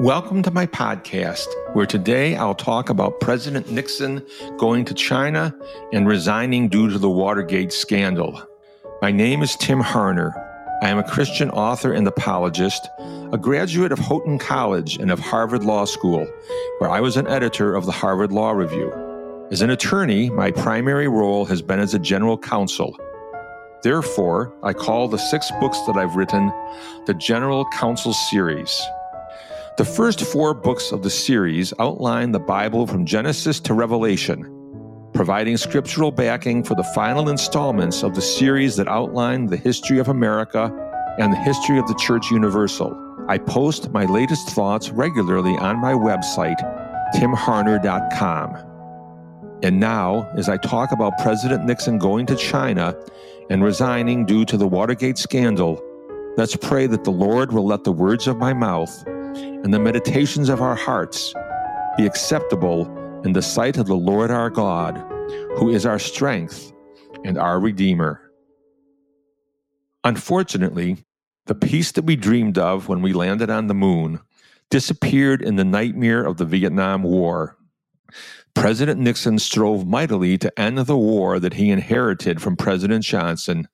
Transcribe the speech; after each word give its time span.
Welcome 0.00 0.42
to 0.44 0.50
my 0.50 0.64
podcast, 0.64 1.44
where 1.74 1.84
today 1.84 2.34
I'll 2.34 2.54
talk 2.54 2.88
about 2.88 3.20
President 3.20 3.70
Nixon 3.70 4.26
going 4.56 4.86
to 4.86 4.94
China 4.94 5.54
and 5.92 6.08
resigning 6.08 6.70
due 6.70 6.88
to 6.88 6.98
the 6.98 7.10
Watergate 7.10 7.70
scandal. 7.70 8.42
My 9.02 9.12
name 9.12 9.42
is 9.42 9.56
Tim 9.56 9.82
Harner. 9.82 10.32
I 10.82 10.88
am 10.88 10.96
a 10.96 11.06
Christian 11.06 11.50
author 11.50 11.92
and 11.92 12.08
apologist, 12.08 12.88
a 13.30 13.36
graduate 13.36 13.92
of 13.92 13.98
Houghton 13.98 14.38
College 14.38 14.96
and 14.96 15.10
of 15.10 15.18
Harvard 15.18 15.64
Law 15.64 15.84
School, 15.84 16.26
where 16.78 16.88
I 16.88 17.00
was 17.00 17.18
an 17.18 17.26
editor 17.26 17.74
of 17.74 17.84
the 17.84 17.92
Harvard 17.92 18.32
Law 18.32 18.52
Review. 18.52 18.90
As 19.50 19.60
an 19.60 19.68
attorney, 19.68 20.30
my 20.30 20.50
primary 20.50 21.08
role 21.08 21.44
has 21.44 21.60
been 21.60 21.78
as 21.78 21.92
a 21.92 21.98
general 21.98 22.38
counsel. 22.38 22.96
Therefore, 23.82 24.50
I 24.62 24.72
call 24.72 25.08
the 25.08 25.18
six 25.18 25.50
books 25.60 25.78
that 25.82 25.98
I've 25.98 26.16
written 26.16 26.50
the 27.04 27.12
General 27.12 27.66
Counsel 27.74 28.14
Series. 28.14 28.82
The 29.80 29.86
first 29.86 30.20
four 30.20 30.52
books 30.52 30.92
of 30.92 31.02
the 31.02 31.08
series 31.08 31.72
outline 31.78 32.32
the 32.32 32.38
Bible 32.38 32.86
from 32.86 33.06
Genesis 33.06 33.58
to 33.60 33.72
Revelation, 33.72 34.44
providing 35.14 35.56
scriptural 35.56 36.10
backing 36.10 36.62
for 36.62 36.74
the 36.74 36.84
final 36.94 37.30
installments 37.30 38.02
of 38.02 38.14
the 38.14 38.20
series 38.20 38.76
that 38.76 38.88
outline 38.88 39.46
the 39.46 39.56
history 39.56 39.98
of 39.98 40.08
America 40.08 40.70
and 41.18 41.32
the 41.32 41.38
history 41.38 41.78
of 41.78 41.88
the 41.88 41.94
Church 41.94 42.30
Universal. 42.30 42.94
I 43.26 43.38
post 43.38 43.90
my 43.90 44.04
latest 44.04 44.50
thoughts 44.50 44.90
regularly 44.90 45.56
on 45.56 45.78
my 45.78 45.94
website, 45.94 46.60
timharner.com. 47.14 48.56
And 49.62 49.80
now, 49.80 50.30
as 50.36 50.50
I 50.50 50.58
talk 50.58 50.92
about 50.92 51.16
President 51.20 51.64
Nixon 51.64 51.96
going 51.96 52.26
to 52.26 52.36
China 52.36 52.94
and 53.48 53.64
resigning 53.64 54.26
due 54.26 54.44
to 54.44 54.58
the 54.58 54.68
Watergate 54.68 55.16
scandal, 55.16 55.82
let's 56.36 56.54
pray 56.54 56.86
that 56.86 57.04
the 57.04 57.10
Lord 57.10 57.50
will 57.50 57.64
let 57.64 57.84
the 57.84 57.92
words 57.92 58.26
of 58.26 58.36
my 58.36 58.52
mouth 58.52 59.02
and 59.36 59.72
the 59.72 59.78
meditations 59.78 60.48
of 60.48 60.60
our 60.60 60.74
hearts 60.74 61.34
be 61.96 62.06
acceptable 62.06 62.86
in 63.24 63.32
the 63.32 63.42
sight 63.42 63.76
of 63.76 63.86
the 63.86 63.96
Lord 63.96 64.30
our 64.30 64.50
God, 64.50 64.96
who 65.56 65.70
is 65.70 65.86
our 65.86 65.98
strength 65.98 66.72
and 67.24 67.38
our 67.38 67.60
Redeemer. 67.60 68.20
Unfortunately, 70.04 71.04
the 71.46 71.54
peace 71.54 71.92
that 71.92 72.04
we 72.04 72.16
dreamed 72.16 72.58
of 72.58 72.88
when 72.88 73.02
we 73.02 73.12
landed 73.12 73.50
on 73.50 73.66
the 73.66 73.74
moon 73.74 74.20
disappeared 74.70 75.42
in 75.42 75.56
the 75.56 75.64
nightmare 75.64 76.24
of 76.24 76.36
the 76.36 76.44
Vietnam 76.44 77.02
War. 77.02 77.56
President 78.54 79.00
Nixon 79.00 79.38
strove 79.38 79.86
mightily 79.86 80.38
to 80.38 80.58
end 80.58 80.78
the 80.78 80.96
war 80.96 81.38
that 81.38 81.54
he 81.54 81.70
inherited 81.70 82.40
from 82.40 82.56
President 82.56 83.04
Johnson, 83.04 83.68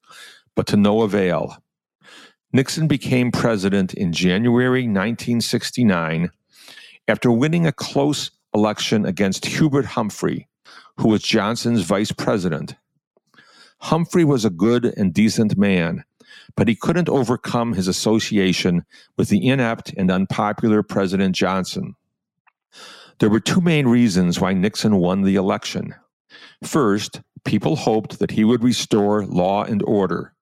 but 0.54 0.66
to 0.66 0.76
no 0.76 1.02
avail. 1.02 1.56
Nixon 2.52 2.86
became 2.86 3.32
president 3.32 3.92
in 3.94 4.12
January 4.12 4.82
1969 4.82 6.30
after 7.08 7.30
winning 7.30 7.66
a 7.66 7.72
close 7.72 8.30
election 8.54 9.04
against 9.04 9.46
Hubert 9.46 9.84
Humphrey, 9.84 10.48
who 10.96 11.08
was 11.08 11.22
Johnson's 11.22 11.82
vice 11.82 12.12
president. 12.12 12.76
Humphrey 13.80 14.24
was 14.24 14.44
a 14.44 14.50
good 14.50 14.86
and 14.96 15.12
decent 15.12 15.58
man, 15.58 16.04
but 16.56 16.68
he 16.68 16.74
couldn't 16.74 17.08
overcome 17.08 17.74
his 17.74 17.88
association 17.88 18.84
with 19.16 19.28
the 19.28 19.46
inept 19.46 19.92
and 19.96 20.10
unpopular 20.10 20.82
President 20.82 21.34
Johnson. 21.34 21.94
There 23.18 23.30
were 23.30 23.40
two 23.40 23.60
main 23.60 23.86
reasons 23.88 24.40
why 24.40 24.52
Nixon 24.52 24.96
won 24.96 25.22
the 25.22 25.36
election. 25.36 25.94
First, 26.62 27.20
people 27.44 27.76
hoped 27.76 28.18
that 28.18 28.30
he 28.30 28.44
would 28.44 28.62
restore 28.62 29.24
law 29.24 29.64
and 29.64 29.82
order. 29.82 30.34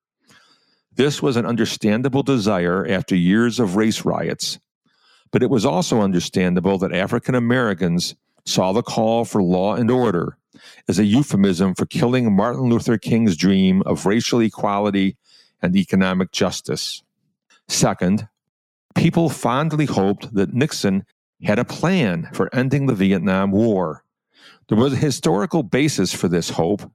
This 0.96 1.20
was 1.20 1.36
an 1.36 1.46
understandable 1.46 2.22
desire 2.22 2.86
after 2.88 3.16
years 3.16 3.58
of 3.58 3.76
race 3.76 4.04
riots, 4.04 4.60
but 5.32 5.42
it 5.42 5.50
was 5.50 5.64
also 5.64 6.00
understandable 6.00 6.78
that 6.78 6.92
African 6.92 7.34
Americans 7.34 8.14
saw 8.46 8.72
the 8.72 8.82
call 8.82 9.24
for 9.24 9.42
law 9.42 9.74
and 9.74 9.90
order 9.90 10.36
as 10.86 10.98
a 10.98 11.04
euphemism 11.04 11.74
for 11.74 11.86
killing 11.86 12.34
Martin 12.34 12.68
Luther 12.68 12.96
King's 12.98 13.36
dream 13.36 13.82
of 13.82 14.06
racial 14.06 14.40
equality 14.40 15.16
and 15.60 15.74
economic 15.74 16.30
justice. 16.30 17.02
Second, 17.66 18.28
people 18.94 19.28
fondly 19.28 19.86
hoped 19.86 20.32
that 20.34 20.54
Nixon 20.54 21.04
had 21.42 21.58
a 21.58 21.64
plan 21.64 22.28
for 22.32 22.54
ending 22.54 22.86
the 22.86 22.94
Vietnam 22.94 23.50
War. 23.50 24.04
There 24.68 24.78
was 24.78 24.92
a 24.92 24.96
historical 24.96 25.62
basis 25.62 26.12
for 26.12 26.28
this 26.28 26.50
hope, 26.50 26.90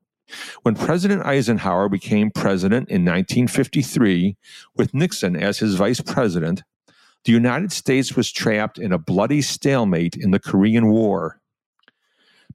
when 0.63 0.75
President 0.75 1.25
Eisenhower 1.25 1.89
became 1.89 2.31
president 2.31 2.89
in 2.89 3.03
1953, 3.03 4.35
with 4.75 4.93
Nixon 4.93 5.35
as 5.35 5.59
his 5.59 5.75
vice 5.75 6.01
president, 6.01 6.63
the 7.25 7.31
United 7.31 7.71
States 7.71 8.15
was 8.15 8.31
trapped 8.31 8.77
in 8.77 8.91
a 8.91 8.97
bloody 8.97 9.41
stalemate 9.41 10.15
in 10.15 10.31
the 10.31 10.39
Korean 10.39 10.89
War. 10.89 11.41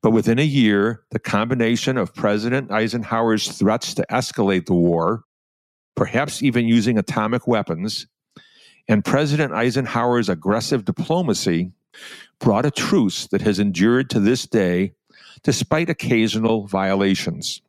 But 0.02 0.10
within 0.10 0.38
a 0.38 0.44
year, 0.44 1.02
the 1.10 1.18
combination 1.18 1.96
of 1.96 2.14
President 2.14 2.70
Eisenhower's 2.70 3.48
threats 3.48 3.94
to 3.94 4.06
escalate 4.10 4.66
the 4.66 4.74
war, 4.74 5.24
perhaps 5.96 6.42
even 6.42 6.66
using 6.66 6.98
atomic 6.98 7.46
weapons, 7.46 8.06
and 8.88 9.04
President 9.04 9.52
Eisenhower's 9.52 10.28
aggressive 10.28 10.84
diplomacy 10.84 11.72
brought 12.38 12.66
a 12.66 12.70
truce 12.70 13.26
that 13.28 13.40
has 13.42 13.58
endured 13.58 14.10
to 14.10 14.20
this 14.20 14.46
day 14.46 14.92
despite 15.42 15.90
occasional 15.90 16.66
violations. 16.66 17.60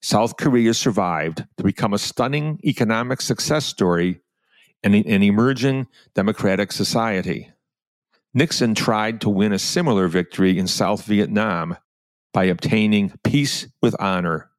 South 0.00 0.36
Korea 0.36 0.74
survived 0.74 1.44
to 1.56 1.64
become 1.64 1.92
a 1.92 1.98
stunning 1.98 2.60
economic 2.64 3.20
success 3.20 3.64
story 3.64 4.20
and 4.82 4.94
an 4.94 5.22
emerging 5.22 5.88
democratic 6.14 6.70
society. 6.72 7.50
Nixon 8.34 8.74
tried 8.74 9.20
to 9.22 9.28
win 9.28 9.52
a 9.52 9.58
similar 9.58 10.06
victory 10.06 10.58
in 10.58 10.68
South 10.68 11.04
Vietnam 11.04 11.76
by 12.32 12.44
obtaining 12.44 13.12
peace 13.24 13.66
with 13.82 13.96
honor. 13.98 14.50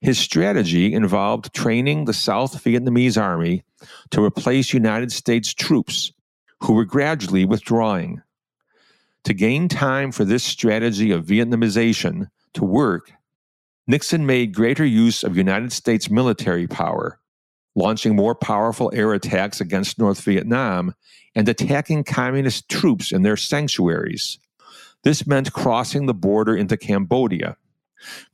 His 0.00 0.18
strategy 0.18 0.92
involved 0.92 1.52
training 1.54 2.04
the 2.04 2.12
South 2.12 2.62
Vietnamese 2.62 3.20
army 3.20 3.64
to 4.10 4.22
replace 4.22 4.72
United 4.72 5.10
States 5.10 5.52
troops 5.52 6.12
who 6.60 6.74
were 6.74 6.84
gradually 6.84 7.44
withdrawing. 7.44 8.22
To 9.26 9.34
gain 9.34 9.66
time 9.66 10.12
for 10.12 10.24
this 10.24 10.44
strategy 10.44 11.10
of 11.10 11.26
Vietnamization 11.26 12.28
to 12.54 12.64
work, 12.64 13.10
Nixon 13.88 14.24
made 14.24 14.54
greater 14.54 14.84
use 14.84 15.24
of 15.24 15.36
United 15.36 15.72
States 15.72 16.08
military 16.08 16.68
power, 16.68 17.18
launching 17.74 18.14
more 18.14 18.36
powerful 18.36 18.88
air 18.94 19.12
attacks 19.14 19.60
against 19.60 19.98
North 19.98 20.20
Vietnam 20.20 20.94
and 21.34 21.48
attacking 21.48 22.04
communist 22.04 22.68
troops 22.68 23.10
in 23.10 23.22
their 23.22 23.36
sanctuaries. 23.36 24.38
This 25.02 25.26
meant 25.26 25.52
crossing 25.52 26.06
the 26.06 26.14
border 26.14 26.56
into 26.56 26.76
Cambodia. 26.76 27.56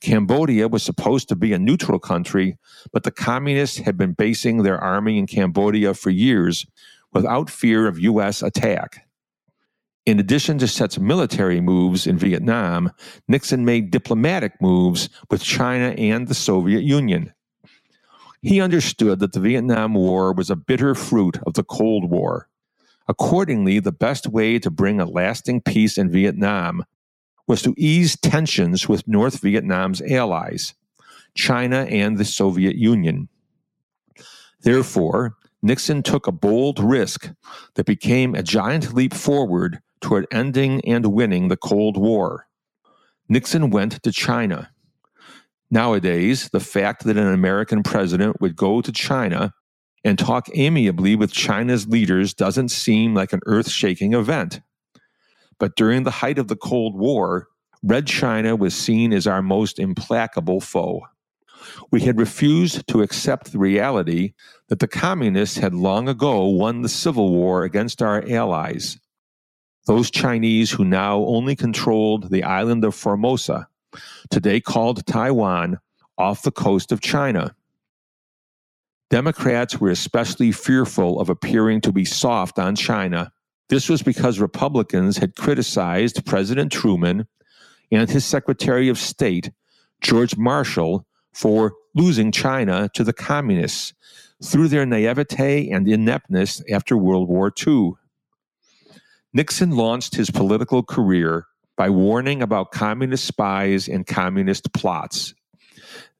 Cambodia 0.02 0.69
was 0.69 0.82
supposed 0.82 1.26
to 1.31 1.36
be 1.36 1.54
a 1.54 1.58
neutral 1.58 2.00
country, 2.00 2.58
but 2.92 3.04
the 3.04 3.10
communists 3.10 3.78
had 3.78 3.97
been 3.97 4.12
basing 4.12 4.58
their 4.58 4.78
army 4.78 5.16
in 5.16 5.26
Cambodia 5.26 5.94
for 5.94 6.10
years 6.10 6.66
without 7.14 7.48
fear 7.48 7.86
of 7.86 7.98
U.S. 7.98 8.42
attack. 8.42 9.06
In 10.04 10.18
addition 10.18 10.58
to 10.58 10.66
such 10.66 10.98
military 10.98 11.60
moves 11.60 12.08
in 12.08 12.18
Vietnam, 12.18 12.90
Nixon 13.28 13.64
made 13.64 13.92
diplomatic 13.92 14.60
moves 14.60 15.08
with 15.30 15.44
China 15.44 15.90
and 15.90 16.26
the 16.26 16.34
Soviet 16.34 16.82
Union. 16.82 17.32
He 18.42 18.60
understood 18.60 19.20
that 19.20 19.32
the 19.32 19.38
Vietnam 19.38 19.94
War 19.94 20.32
was 20.32 20.50
a 20.50 20.56
bitter 20.56 20.96
fruit 20.96 21.38
of 21.46 21.54
the 21.54 21.62
Cold 21.62 22.10
War. 22.10 22.48
Accordingly, 23.06 23.78
the 23.78 23.92
best 23.92 24.26
way 24.26 24.58
to 24.58 24.70
bring 24.70 25.00
a 25.00 25.04
lasting 25.04 25.60
peace 25.60 25.96
in 25.96 26.10
Vietnam 26.10 26.84
was 27.46 27.62
to 27.62 27.74
ease 27.76 28.16
tensions 28.16 28.88
with 28.88 29.06
North 29.06 29.40
Vietnam's 29.40 30.02
allies, 30.02 30.74
China 31.36 31.82
and 31.84 32.19
the 32.19 32.24
Soviet 32.24 32.74
Union. 32.74 33.28
Therefore, 34.62 35.36
Nixon 35.62 36.02
took 36.02 36.26
a 36.26 36.32
bold 36.32 36.80
risk 36.80 37.30
that 37.74 37.86
became 37.86 38.34
a 38.34 38.42
giant 38.42 38.92
leap 38.92 39.14
forward 39.14 39.80
toward 40.00 40.26
ending 40.32 40.81
and 40.84 41.06
winning 41.06 41.48
the 41.48 41.56
Cold 41.56 41.96
War. 41.96 42.46
Nixon 43.28 43.70
went 43.70 44.02
to 44.02 44.10
China. 44.10 44.70
Nowadays, 45.70 46.50
the 46.52 46.60
fact 46.60 47.04
that 47.04 47.16
an 47.16 47.32
American 47.32 47.82
president 47.82 48.40
would 48.40 48.56
go 48.56 48.82
to 48.82 48.92
China 48.92 49.54
and 50.04 50.19
talk 50.19 50.48
amiably 50.54 51.14
with 51.14 51.32
China's 51.32 51.87
leaders 51.87 52.34
doesn't 52.34 52.70
seem 52.70 53.14
like 53.14 53.32
an 53.32 53.40
earth 53.46 53.70
shaking 53.70 54.12
event. 54.12 54.60
But 55.58 55.76
during 55.76 56.02
the 56.02 56.10
height 56.10 56.38
of 56.38 56.48
the 56.48 56.56
Cold 56.56 56.96
War, 56.98 57.46
Red 57.84 58.06
China 58.06 58.56
was 58.56 58.75
seen 58.75 59.12
as 59.12 59.26
our 59.26 59.42
most 59.42 59.78
implacable 59.78 60.60
foe. 60.60 61.02
We 61.91 62.00
had 62.03 62.19
refused 62.19 62.87
to 62.88 63.03
accept 63.03 63.53
the 63.53 63.59
reality 63.59 64.35
that 64.69 64.79
the 64.79 64.88
communists 64.88 65.59
had 65.59 65.75
long 65.75 66.09
ago 66.09 66.44
won 66.44 66.82
the 66.82 66.88
Civil 66.88 67.31
War 67.31 67.64
against 67.64 68.03
our 68.03 68.25
allies 68.29 68.99
those 69.87 70.11
Chinese 70.11 70.70
who 70.70 70.85
now 70.85 71.19
only 71.25 71.56
controlled 71.56 72.31
the 72.31 72.44
island 72.44 72.85
of 72.85 72.94
Formosa, 72.94 73.67
today 74.31 74.61
called 74.61 75.05
Taiwan, 75.06 75.79
off 76.19 76.43
the 76.43 76.53
coast 76.53 76.93
of 76.93 77.00
China. 77.00 77.55
Democrats 79.11 79.81
were 79.81 79.91
especially 79.91 80.53
fearful 80.53 81.20
of 81.20 81.29
appearing 81.29 81.81
to 81.81 81.93
be 81.93 82.05
soft 82.05 82.59
on 82.59 82.76
China 82.76 83.32
This 83.69 83.88
was 83.88 84.03
because 84.03 84.38
Republicans 84.38 85.17
had 85.17 85.35
criticized 85.35 86.26
President 86.26 86.70
Truman 86.70 87.26
and 87.91 88.11
his 88.11 88.25
Secretary 88.25 88.88
of 88.91 88.99
State, 88.99 89.50
George 90.03 90.37
Marshall, 90.37 91.06
for 91.32 91.75
losing 91.94 92.32
China 92.32 92.88
to 92.94 93.05
the 93.05 93.12
communists 93.12 93.93
through 94.43 94.69
their 94.69 94.87
naivete 94.87 95.70
and 95.70 95.88
ineptness 95.88 96.62
after 96.70 96.96
World 96.96 97.29
War 97.29 97.52
II. 97.67 97.93
Nixon 99.32 99.70
launched 99.70 100.14
his 100.14 100.31
political 100.31 100.82
career 100.82 101.46
by 101.76 101.88
warning 101.88 102.43
about 102.43 102.73
communist 102.73 103.25
spies 103.25 103.88
and 103.88 104.06
communist 104.06 104.73
plots. 104.73 105.34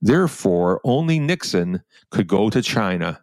Therefore, 0.01 0.81
only 0.85 1.19
Nixon 1.19 1.83
could 2.11 2.27
go 2.27 2.49
to 2.51 2.63
China. 2.63 3.23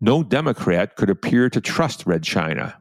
No 0.00 0.22
Democrat 0.22 0.96
could 0.96 1.10
appear 1.10 1.50
to 1.50 1.60
trust 1.60 2.06
Red 2.06 2.22
China. 2.22 2.76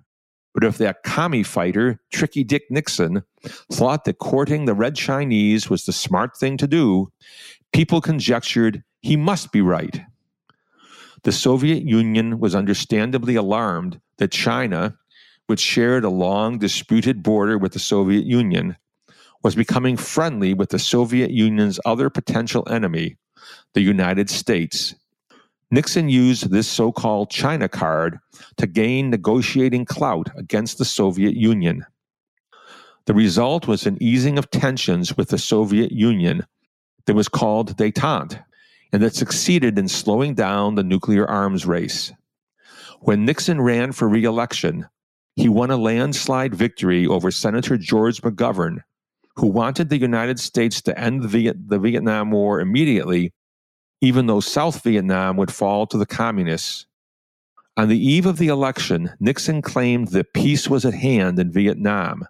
But 0.54 0.64
if 0.64 0.78
that 0.80 1.04
commie 1.04 1.44
fighter, 1.44 2.00
Tricky 2.12 2.44
Dick 2.44 2.64
Nixon, 2.70 3.24
thought 3.72 4.06
that 4.06 4.20
courting 4.20 4.66
the 4.66 4.74
Red 4.74 4.96
Chinese 4.96 5.70
was 5.70 5.86
the 5.86 5.94
smart 5.94 6.36
thing 6.38 6.58
to 6.58 6.68
do, 6.68 7.12
people 7.72 8.02
conjectured 8.02 8.84
he 9.02 9.16
must 9.16 9.52
be 9.52 9.62
right. 9.62 10.02
The 11.24 11.32
Soviet 11.32 11.84
Union 11.84 12.40
was 12.40 12.56
understandably 12.56 13.36
alarmed 13.36 14.00
that 14.18 14.32
China, 14.32 14.98
which 15.48 15.60
shared 15.60 16.04
a 16.04 16.10
long 16.10 16.58
disputed 16.58 17.24
border 17.24 17.58
with 17.58 17.74
the 17.74 17.80
Soviet 17.80 18.26
Union, 18.26 18.76
was 19.44 19.56
becoming 19.56 19.98
friendly 19.98 20.54
with 20.54 20.70
the 20.70 20.80
Soviet 20.80 21.32
Union's 21.32 21.80
other 21.86 22.10
potential 22.10 22.68
enemy, 22.70 23.18
the 23.74 23.82
United 23.82 24.30
States. 24.30 24.96
Nixon 25.72 26.10
used 26.10 26.50
this 26.50 26.68
so 26.68 26.92
called 26.92 27.30
China 27.30 27.70
card 27.70 28.20
to 28.58 28.66
gain 28.66 29.10
negotiating 29.10 29.86
clout 29.86 30.30
against 30.36 30.78
the 30.78 30.86
Soviet 30.86 31.36
Union. 31.36 31.86
The 33.06 33.14
result 33.14 33.68
was 33.68 33.86
an 33.86 33.98
easing 34.02 34.38
of 34.38 34.50
tensions 34.50 35.16
with 35.16 35.30
the 35.30 35.38
Soviet 35.38 35.92
Union 35.92 36.46
that 37.06 37.16
was 37.16 37.28
called 37.28 37.78
detente 37.78 38.44
and 38.92 39.04
that 39.04 39.16
succeeded 39.16 39.78
in 39.78 39.88
slowing 39.88 40.34
down 40.34 40.76
the 40.76 40.84
nuclear 40.84 41.28
arms 41.28 41.66
race. 41.66 42.12
When 43.02 43.26
Nixon 43.26 43.62
ran 43.62 43.92
for 43.92 44.10
re 44.10 44.24
election, 44.24 44.88
he 45.36 45.48
won 45.48 45.72
a 45.72 45.78
landslide 45.78 46.54
victory 46.54 47.06
over 47.06 47.32
Senator 47.32 47.78
George 47.78 48.22
McGovern, 48.22 48.80
who 49.36 49.48
wanted 49.48 49.90
the 49.90 49.98
United 49.98 50.40
States 50.40 50.82
to 50.82 51.00
end 51.00 51.30
the, 51.30 51.54
the 51.56 51.80
Vietnam 51.80 52.32
War 52.32 52.60
immediately, 52.60 53.32
even 54.02 54.28
though 54.28 54.40
South 54.40 54.84
Vietnam 54.84 55.38
would 55.38 55.52
fall 55.52 55.86
to 55.88 55.98
the 55.98 56.06
communists. 56.06 56.86
On 57.78 57.88
the 57.88 57.98
eve 57.98 58.26
of 58.26 58.38
the 58.38 58.48
election, 58.48 59.12
Nixon 59.20 59.62
claimed 59.62 60.10
that 60.10 60.34
peace 60.34 60.70
was 60.70 60.86
at 60.86 60.94
hand 60.94 61.40
in 61.40 61.52
Vietnam, 61.52 62.28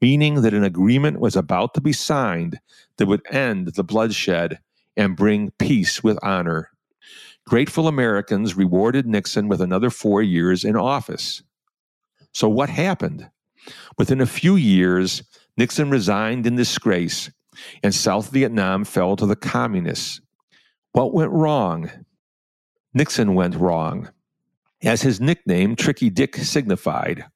meaning 0.00 0.42
that 0.42 0.54
an 0.54 0.64
agreement 0.64 1.20
was 1.20 1.36
about 1.36 1.74
to 1.74 1.80
be 1.80 1.92
signed 1.92 2.60
that 2.96 3.06
would 3.06 3.22
end 3.30 3.74
the 3.74 3.84
bloodshed 3.84 4.58
and 4.96 5.16
bring 5.16 5.50
peace 5.58 6.02
with 6.02 6.18
honor. 6.22 6.70
Grateful 7.46 7.88
Americans 7.88 8.54
rewarded 8.54 9.06
Nixon 9.06 9.48
with 9.48 9.60
another 9.60 9.90
four 9.90 10.22
years 10.22 10.64
in 10.64 10.76
office. 10.76 11.42
So, 12.32 12.48
what 12.48 12.68
happened? 12.68 13.28
Within 13.98 14.20
a 14.20 14.26
few 14.26 14.56
years, 14.56 15.22
Nixon 15.56 15.90
resigned 15.90 16.46
in 16.46 16.56
disgrace, 16.56 17.30
and 17.82 17.94
South 17.94 18.30
Vietnam 18.30 18.84
fell 18.84 19.16
to 19.16 19.26
the 19.26 19.36
communists. 19.36 20.20
What 20.92 21.14
went 21.14 21.30
wrong? 21.30 21.90
Nixon 22.92 23.34
went 23.34 23.54
wrong. 23.54 24.10
As 24.82 25.02
his 25.02 25.20
nickname, 25.20 25.76
Tricky 25.76 26.10
Dick, 26.10 26.36
signified, 26.36 27.26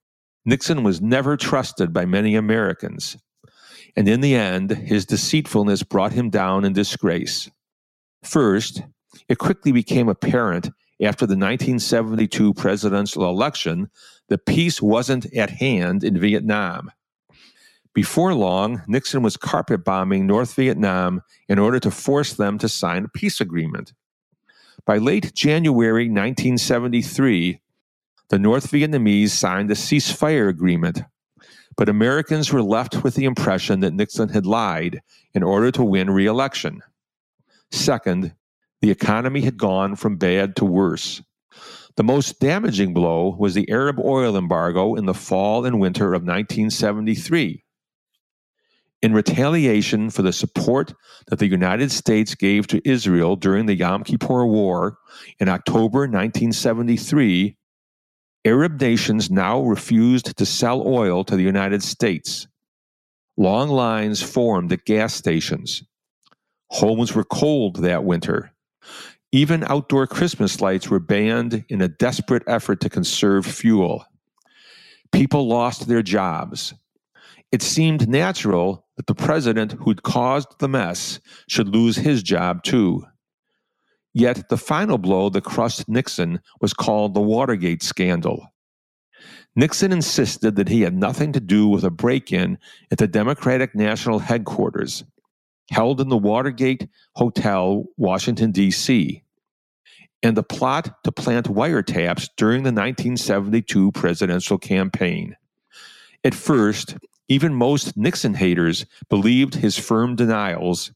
Nixon 0.44 0.82
was 0.82 1.00
never 1.00 1.36
trusted 1.36 1.92
by 1.92 2.04
many 2.04 2.34
Americans, 2.34 3.16
and 3.96 4.08
in 4.08 4.20
the 4.20 4.34
end, 4.34 4.70
his 4.72 5.06
deceitfulness 5.06 5.84
brought 5.84 6.12
him 6.12 6.30
down 6.30 6.64
in 6.64 6.72
disgrace. 6.72 7.50
First, 8.22 8.82
it 9.28 9.38
quickly 9.38 9.72
became 9.72 10.08
apparent 10.08 10.70
after 11.00 11.26
the 11.26 11.36
1972 11.36 12.54
presidential 12.54 13.28
election 13.28 13.90
that 14.28 14.46
peace 14.46 14.82
wasn't 14.82 15.32
at 15.34 15.50
hand 15.50 16.02
in 16.02 16.18
Vietnam. 16.18 16.90
Before 17.94 18.34
long, 18.34 18.82
Nixon 18.88 19.22
was 19.22 19.36
carpet 19.36 19.84
bombing 19.84 20.26
North 20.26 20.54
Vietnam 20.54 21.22
in 21.48 21.60
order 21.60 21.78
to 21.78 21.92
force 21.92 22.32
them 22.32 22.58
to 22.58 22.68
sign 22.68 23.04
a 23.04 23.08
peace 23.08 23.40
agreement. 23.40 23.92
By 24.84 24.98
late 24.98 25.32
January 25.32 26.08
1973, 26.08 27.60
the 28.30 28.38
North 28.38 28.70
Vietnamese 28.70 29.30
signed 29.30 29.70
a 29.70 29.74
ceasefire 29.74 30.48
agreement, 30.48 31.02
but 31.76 31.88
Americans 31.88 32.52
were 32.52 32.62
left 32.62 33.04
with 33.04 33.14
the 33.14 33.26
impression 33.26 33.80
that 33.80 33.94
Nixon 33.94 34.28
had 34.28 34.44
lied 34.44 35.00
in 35.32 35.44
order 35.44 35.70
to 35.70 35.84
win 35.84 36.10
re 36.10 36.26
election. 36.26 36.82
Second, 37.70 38.34
the 38.82 38.90
economy 38.90 39.42
had 39.42 39.56
gone 39.56 39.94
from 39.94 40.16
bad 40.16 40.56
to 40.56 40.64
worse. 40.64 41.22
The 41.96 42.04
most 42.04 42.40
damaging 42.40 42.92
blow 42.92 43.36
was 43.38 43.54
the 43.54 43.70
Arab 43.70 44.00
oil 44.00 44.36
embargo 44.36 44.96
in 44.96 45.06
the 45.06 45.14
fall 45.14 45.64
and 45.64 45.80
winter 45.80 46.08
of 46.08 46.22
1973. 46.22 47.63
In 49.04 49.12
retaliation 49.12 50.08
for 50.08 50.22
the 50.22 50.32
support 50.32 50.94
that 51.26 51.38
the 51.38 51.46
United 51.46 51.92
States 51.92 52.34
gave 52.34 52.66
to 52.68 52.80
Israel 52.88 53.36
during 53.36 53.66
the 53.66 53.74
Yom 53.74 54.02
Kippur 54.02 54.46
War 54.46 54.96
in 55.38 55.46
October 55.46 56.08
1973, 56.08 57.54
Arab 58.46 58.80
nations 58.80 59.30
now 59.30 59.60
refused 59.60 60.34
to 60.38 60.46
sell 60.46 60.88
oil 60.88 61.22
to 61.22 61.36
the 61.36 61.42
United 61.42 61.82
States. 61.82 62.46
Long 63.36 63.68
lines 63.68 64.22
formed 64.22 64.72
at 64.72 64.86
gas 64.86 65.12
stations. 65.12 65.82
Homes 66.70 67.14
were 67.14 67.24
cold 67.24 67.82
that 67.82 68.04
winter. 68.04 68.52
Even 69.32 69.64
outdoor 69.64 70.06
Christmas 70.06 70.62
lights 70.62 70.88
were 70.88 70.98
banned 70.98 71.66
in 71.68 71.82
a 71.82 71.88
desperate 71.88 72.44
effort 72.46 72.80
to 72.80 72.88
conserve 72.88 73.44
fuel. 73.44 74.06
People 75.12 75.46
lost 75.46 75.88
their 75.88 76.02
jobs. 76.02 76.72
It 77.54 77.62
seemed 77.62 78.08
natural 78.08 78.84
that 78.96 79.06
the 79.06 79.14
president 79.14 79.74
who'd 79.74 80.02
caused 80.02 80.58
the 80.58 80.66
mess 80.66 81.20
should 81.48 81.68
lose 81.68 81.94
his 81.94 82.20
job 82.20 82.64
too. 82.64 83.04
Yet 84.12 84.48
the 84.48 84.56
final 84.56 84.98
blow 84.98 85.28
that 85.28 85.44
crushed 85.44 85.88
Nixon 85.88 86.40
was 86.60 86.74
called 86.74 87.14
the 87.14 87.20
Watergate 87.20 87.84
scandal. 87.84 88.52
Nixon 89.54 89.92
insisted 89.92 90.56
that 90.56 90.68
he 90.68 90.80
had 90.80 90.96
nothing 90.96 91.30
to 91.30 91.38
do 91.38 91.68
with 91.68 91.84
a 91.84 91.92
break 91.92 92.32
in 92.32 92.58
at 92.90 92.98
the 92.98 93.06
Democratic 93.06 93.72
National 93.72 94.18
Headquarters, 94.18 95.04
held 95.70 96.00
in 96.00 96.08
the 96.08 96.18
Watergate 96.18 96.88
Hotel, 97.14 97.84
Washington, 97.96 98.50
D.C., 98.50 99.22
and 100.24 100.36
the 100.36 100.42
plot 100.42 101.04
to 101.04 101.12
plant 101.12 101.46
wiretaps 101.46 102.30
during 102.36 102.64
the 102.64 102.72
1972 102.72 103.92
presidential 103.92 104.58
campaign. 104.58 105.36
At 106.24 106.34
first, 106.34 106.96
even 107.28 107.54
most 107.54 107.96
Nixon 107.96 108.34
haters 108.34 108.86
believed 109.08 109.54
his 109.54 109.78
firm 109.78 110.16
denials, 110.16 110.92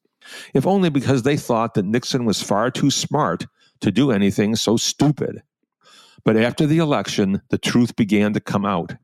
if 0.55 0.67
only 0.67 0.91
because 0.91 1.23
they 1.23 1.37
thought 1.37 1.75
that 1.75 1.85
Nixon 1.85 2.25
was 2.25 2.43
far 2.43 2.71
too 2.71 2.91
smart 2.91 3.47
to 3.81 3.91
do 3.91 4.11
anything 4.11 4.57
so 4.57 4.77
stupid. 4.77 5.43
But 6.25 6.37
after 6.37 6.67
the 6.67 6.79
election, 6.79 7.43
the 7.49 7.59
truth 7.59 7.97
began 7.97 8.33
to 8.35 8.41
come 8.41 8.65
out. 8.65 8.95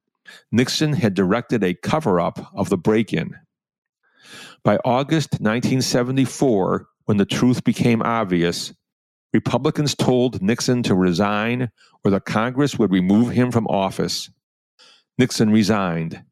Nixon 0.50 0.92
had 0.92 1.14
directed 1.14 1.62
a 1.62 1.74
cover 1.74 2.20
up 2.20 2.50
of 2.54 2.68
the 2.68 2.76
break 2.76 3.12
in. 3.12 3.36
By 4.62 4.78
August 4.84 5.32
1974, 5.32 6.88
when 7.04 7.18
the 7.18 7.26
truth 7.26 7.64
became 7.64 8.02
obvious, 8.02 8.72
Republicans 9.32 9.94
told 9.94 10.40
Nixon 10.40 10.82
to 10.84 10.94
resign 10.94 11.70
or 12.04 12.10
the 12.10 12.20
Congress 12.20 12.78
would 12.78 12.90
remove 12.90 13.30
him 13.30 13.50
from 13.50 13.66
office. 13.66 14.30
Nixon 15.18 15.50
resigned. 15.50 16.22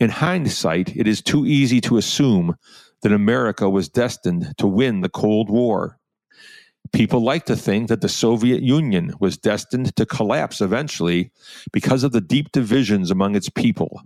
In 0.00 0.08
hindsight, 0.08 0.96
it 0.96 1.06
is 1.06 1.20
too 1.20 1.44
easy 1.44 1.78
to 1.82 1.98
assume 1.98 2.56
that 3.02 3.12
America 3.12 3.68
was 3.68 3.90
destined 3.90 4.54
to 4.56 4.66
win 4.66 5.02
the 5.02 5.10
Cold 5.10 5.50
War. 5.50 5.98
People 6.92 7.22
like 7.22 7.44
to 7.44 7.54
think 7.54 7.88
that 7.88 8.00
the 8.00 8.08
Soviet 8.08 8.62
Union 8.62 9.12
was 9.20 9.36
destined 9.36 9.94
to 9.96 10.06
collapse 10.06 10.62
eventually 10.62 11.30
because 11.70 12.02
of 12.02 12.12
the 12.12 12.20
deep 12.22 12.50
divisions 12.50 13.10
among 13.10 13.36
its 13.36 13.50
people, 13.50 14.00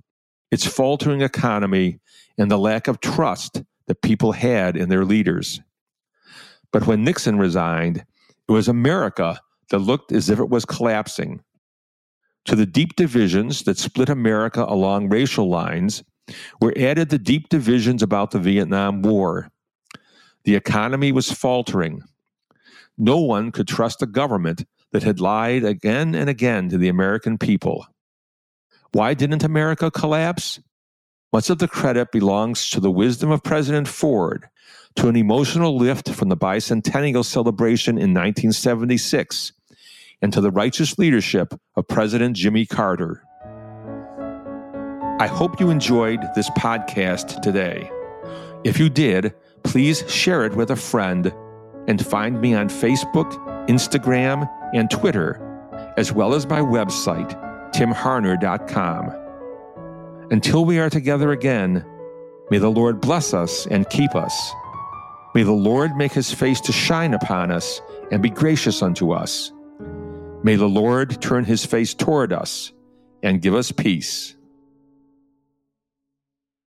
its 0.50 0.66
faltering 0.66 1.22
economy, 1.22 2.00
and 2.36 2.50
the 2.50 2.58
lack 2.58 2.88
of 2.88 3.00
trust 3.00 3.62
that 3.86 4.02
people 4.02 4.32
had 4.32 4.76
in 4.76 4.88
their 4.88 5.04
leaders. 5.04 5.60
But 6.72 6.88
when 6.88 7.04
Nixon 7.04 7.38
resigned, 7.38 7.98
it 8.48 8.52
was 8.52 8.66
America 8.66 9.40
that 9.70 9.78
looked 9.78 10.10
as 10.10 10.28
if 10.28 10.40
it 10.40 10.50
was 10.50 10.64
collapsing. 10.64 11.40
To 12.46 12.56
the 12.56 12.66
deep 12.66 12.96
divisions 12.96 13.62
that 13.62 13.78
split 13.78 14.08
America 14.08 14.64
along 14.68 15.08
racial 15.08 15.48
lines 15.48 16.04
were 16.60 16.74
added 16.76 17.08
the 17.08 17.18
deep 17.18 17.48
divisions 17.48 18.02
about 18.02 18.30
the 18.30 18.38
Vietnam 18.38 19.02
War. 19.02 19.50
The 20.44 20.54
economy 20.54 21.10
was 21.10 21.32
faltering. 21.32 22.02
No 22.98 23.18
one 23.18 23.50
could 23.50 23.66
trust 23.66 24.02
a 24.02 24.06
government 24.06 24.64
that 24.92 25.02
had 25.02 25.20
lied 25.20 25.64
again 25.64 26.14
and 26.14 26.28
again 26.28 26.68
to 26.68 26.78
the 26.78 26.88
American 26.88 27.38
people. 27.38 27.86
Why 28.92 29.14
didn't 29.14 29.42
America 29.42 29.90
collapse? 29.90 30.60
Much 31.32 31.50
of 31.50 31.58
the 31.58 31.66
credit 31.66 32.12
belongs 32.12 32.70
to 32.70 32.78
the 32.78 32.92
wisdom 32.92 33.32
of 33.32 33.42
President 33.42 33.88
Ford, 33.88 34.48
to 34.94 35.08
an 35.08 35.16
emotional 35.16 35.76
lift 35.76 36.08
from 36.10 36.28
the 36.28 36.36
bicentennial 36.36 37.24
celebration 37.24 37.96
in 37.96 38.14
1976, 38.14 39.52
and 40.24 40.32
to 40.32 40.40
the 40.40 40.50
righteous 40.50 40.98
leadership 40.98 41.52
of 41.76 41.86
President 41.86 42.34
Jimmy 42.34 42.64
Carter. 42.64 43.22
I 45.20 45.26
hope 45.26 45.60
you 45.60 45.68
enjoyed 45.68 46.20
this 46.34 46.48
podcast 46.52 47.42
today. 47.42 47.90
If 48.64 48.78
you 48.78 48.88
did, 48.88 49.34
please 49.64 50.02
share 50.10 50.46
it 50.46 50.56
with 50.56 50.70
a 50.70 50.76
friend 50.76 51.30
and 51.88 52.04
find 52.04 52.40
me 52.40 52.54
on 52.54 52.70
Facebook, 52.70 53.34
Instagram, 53.68 54.48
and 54.72 54.90
Twitter, 54.90 55.42
as 55.98 56.10
well 56.10 56.32
as 56.32 56.46
my 56.46 56.60
website, 56.60 57.30
timharner.com. 57.74 59.12
Until 60.30 60.64
we 60.64 60.78
are 60.78 60.88
together 60.88 61.32
again, 61.32 61.84
may 62.50 62.56
the 62.56 62.70
Lord 62.70 62.98
bless 63.02 63.34
us 63.34 63.66
and 63.66 63.90
keep 63.90 64.14
us. 64.14 64.52
May 65.34 65.42
the 65.42 65.52
Lord 65.52 65.94
make 65.96 66.12
his 66.12 66.32
face 66.32 66.62
to 66.62 66.72
shine 66.72 67.12
upon 67.12 67.50
us 67.50 67.82
and 68.10 68.22
be 68.22 68.30
gracious 68.30 68.80
unto 68.80 69.12
us. 69.12 69.52
May 70.44 70.56
the 70.56 70.68
Lord 70.68 71.22
turn 71.22 71.44
his 71.46 71.64
face 71.64 71.94
toward 71.94 72.30
us 72.30 72.70
and 73.22 73.40
give 73.40 73.54
us 73.54 73.72
peace. 73.72 74.36